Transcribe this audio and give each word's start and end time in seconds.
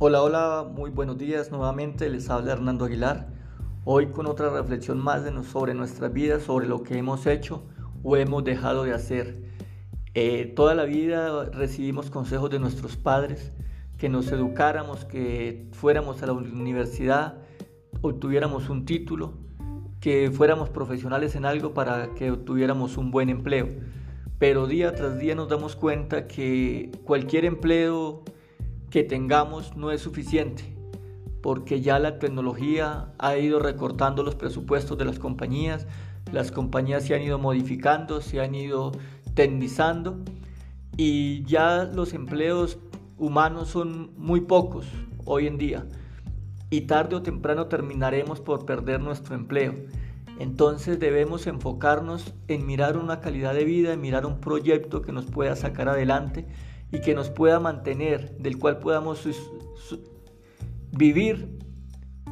Hola, 0.00 0.22
hola, 0.22 0.68
muy 0.68 0.90
buenos 0.90 1.18
días 1.18 1.52
nuevamente, 1.52 2.08
les 2.10 2.28
habla 2.28 2.50
Hernando 2.50 2.84
Aguilar. 2.84 3.28
Hoy 3.84 4.08
con 4.08 4.26
otra 4.26 4.50
reflexión 4.50 4.98
más 4.98 5.22
sobre 5.46 5.72
nuestras 5.72 6.12
vidas, 6.12 6.42
sobre 6.42 6.66
lo 6.66 6.82
que 6.82 6.98
hemos 6.98 7.26
hecho 7.26 7.62
o 8.02 8.16
hemos 8.16 8.42
dejado 8.42 8.82
de 8.82 8.92
hacer. 8.92 9.40
Eh, 10.14 10.52
toda 10.56 10.74
la 10.74 10.82
vida 10.84 11.44
recibimos 11.44 12.10
consejos 12.10 12.50
de 12.50 12.58
nuestros 12.58 12.96
padres, 12.96 13.52
que 13.96 14.08
nos 14.08 14.32
educáramos, 14.32 15.04
que 15.04 15.68
fuéramos 15.70 16.20
a 16.24 16.26
la 16.26 16.32
universidad, 16.32 17.38
obtuviéramos 18.02 18.68
un 18.70 18.86
título, 18.86 19.34
que 20.00 20.32
fuéramos 20.32 20.70
profesionales 20.70 21.36
en 21.36 21.44
algo 21.44 21.72
para 21.72 22.14
que 22.14 22.32
obtuviéramos 22.32 22.96
un 22.96 23.12
buen 23.12 23.28
empleo. 23.28 23.68
Pero 24.40 24.66
día 24.66 24.92
tras 24.92 25.20
día 25.20 25.36
nos 25.36 25.48
damos 25.48 25.76
cuenta 25.76 26.26
que 26.26 26.90
cualquier 27.04 27.44
empleo 27.44 28.24
que 28.94 29.02
tengamos 29.02 29.76
no 29.76 29.90
es 29.90 30.02
suficiente, 30.02 30.62
porque 31.42 31.80
ya 31.80 31.98
la 31.98 32.20
tecnología 32.20 33.12
ha 33.18 33.36
ido 33.36 33.58
recortando 33.58 34.22
los 34.22 34.36
presupuestos 34.36 34.96
de 34.96 35.04
las 35.04 35.18
compañías, 35.18 35.88
las 36.30 36.52
compañías 36.52 37.02
se 37.02 37.16
han 37.16 37.22
ido 37.22 37.40
modificando, 37.40 38.20
se 38.20 38.40
han 38.40 38.54
ido 38.54 38.92
tecnizando 39.34 40.20
y 40.96 41.42
ya 41.42 41.90
los 41.92 42.14
empleos 42.14 42.78
humanos 43.18 43.66
son 43.66 44.12
muy 44.16 44.42
pocos 44.42 44.86
hoy 45.24 45.48
en 45.48 45.58
día 45.58 45.86
y 46.70 46.82
tarde 46.82 47.16
o 47.16 47.22
temprano 47.22 47.66
terminaremos 47.66 48.40
por 48.40 48.64
perder 48.64 49.00
nuestro 49.00 49.34
empleo. 49.34 49.74
Entonces 50.38 51.00
debemos 51.00 51.48
enfocarnos 51.48 52.32
en 52.46 52.64
mirar 52.64 52.96
una 52.96 53.18
calidad 53.18 53.54
de 53.54 53.64
vida, 53.64 53.92
en 53.92 54.00
mirar 54.00 54.24
un 54.24 54.38
proyecto 54.38 55.02
que 55.02 55.10
nos 55.10 55.24
pueda 55.24 55.56
sacar 55.56 55.88
adelante 55.88 56.46
y 56.94 57.00
que 57.00 57.14
nos 57.14 57.28
pueda 57.28 57.58
mantener, 57.58 58.36
del 58.38 58.56
cual 58.56 58.78
podamos 58.78 59.26
vivir 60.92 61.58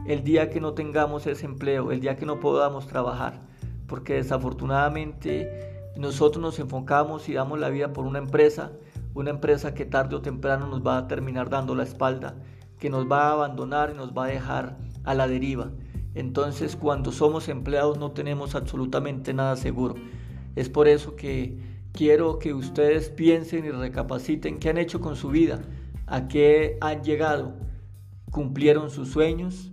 el 0.07 0.23
día 0.23 0.51
que 0.51 0.61
no 0.61 0.73
tengamos 0.75 1.27
ese 1.27 1.47
empleo, 1.47 1.91
el 1.91 2.01
día 2.01 2.17
que 2.17 2.27
no 2.27 2.39
podamos 2.39 2.87
trabajar, 2.87 3.41
porque 3.89 4.15
desafortunadamente 4.15 5.91
nosotros 5.97 6.41
nos 6.41 6.61
enfocamos 6.61 7.29
y 7.29 7.35
damos 7.35 7.59
la 7.59 7.71
vida 7.71 7.93
por 7.93 8.07
una 8.07 8.21
empresa, 8.21 8.71
una 9.15 9.31
empresa 9.31 9.75
que 9.75 9.85
tarde 9.85 10.15
o 10.15 10.23
temprano 10.23 10.69
nos 10.69 10.87
va 10.87 10.97
a 10.97 11.09
terminar 11.09 11.51
dando 11.51 11.75
la 11.75 11.83
espalda, 11.83 12.37
que 12.79 12.89
nos 12.89 13.11
va 13.11 13.29
a 13.29 13.33
abandonar 13.33 13.91
y 13.93 13.97
nos 13.97 14.13
va 14.13 14.27
a 14.27 14.29
dejar 14.29 14.79
a 15.03 15.15
la 15.15 15.27
deriva. 15.27 15.73
Entonces 16.15 16.77
cuando 16.77 17.11
somos 17.11 17.49
empleados 17.49 17.99
no 17.99 18.13
tenemos 18.13 18.55
absolutamente 18.55 19.35
nada 19.35 19.57
seguro. 19.57 19.97
Es 20.55 20.69
por 20.69 20.87
eso 20.87 21.17
que 21.17 21.72
quiero 21.93 22.39
que 22.39 22.55
ustedes 22.55 23.11
piensen 23.11 23.65
y 23.65 23.71
recapaciten 23.71 24.59
qué 24.59 24.71
han 24.71 24.79
hecho 24.79 25.01
con 25.01 25.17
su 25.17 25.29
vida, 25.29 25.61
a 26.07 26.29
qué 26.29 26.79
han 26.81 27.03
llegado, 27.03 27.55
cumplieron 28.31 28.91
sus 28.91 29.11
sueños, 29.11 29.73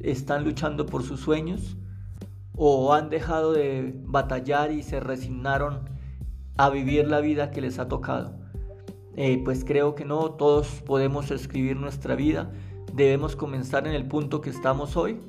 están 0.00 0.44
luchando 0.44 0.86
por 0.86 1.02
sus 1.02 1.20
sueños 1.20 1.76
o 2.56 2.92
han 2.92 3.10
dejado 3.10 3.52
de 3.52 3.94
batallar 4.04 4.72
y 4.72 4.82
se 4.82 5.00
resignaron 5.00 5.88
a 6.56 6.70
vivir 6.70 7.08
la 7.08 7.20
vida 7.20 7.50
que 7.50 7.60
les 7.60 7.78
ha 7.78 7.88
tocado. 7.88 8.34
Eh, 9.16 9.40
pues 9.44 9.64
creo 9.64 9.94
que 9.94 10.04
no, 10.04 10.32
todos 10.32 10.82
podemos 10.86 11.30
escribir 11.30 11.76
nuestra 11.76 12.14
vida, 12.14 12.50
debemos 12.94 13.36
comenzar 13.36 13.86
en 13.86 13.94
el 13.94 14.06
punto 14.06 14.40
que 14.40 14.50
estamos 14.50 14.96
hoy 14.96 15.20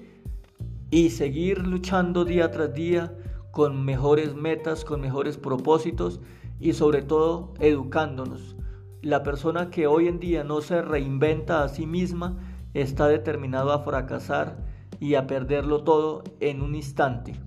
y 0.90 1.10
seguir 1.10 1.60
luchando 1.66 2.24
día 2.24 2.52
tras 2.52 2.74
día 2.74 3.14
con 3.54 3.86
mejores 3.86 4.34
metas, 4.34 4.84
con 4.84 5.00
mejores 5.00 5.38
propósitos 5.38 6.20
y 6.60 6.74
sobre 6.74 7.04
todo 7.04 7.54
educándonos. 7.60 8.56
La 9.04 9.22
persona 9.22 9.70
que 9.70 9.86
hoy 9.86 10.08
en 10.08 10.20
día 10.20 10.44
no 10.44 10.62
se 10.62 10.82
reinventa 10.82 11.64
a 11.64 11.70
sí 11.70 11.86
misma 11.86 12.40
está 12.74 13.08
determinado 13.08 13.72
a 13.72 13.84
fracasar 13.84 14.58
y 15.00 15.14
a 15.14 15.28
perderlo 15.28 15.84
todo 15.84 16.24
en 16.40 16.64
un 16.64 16.74
instante. 16.74 17.40